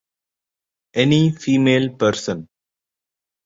[0.95, 2.47] Any female person.